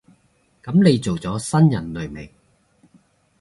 [0.63, 2.33] 噉你做咗新人類未？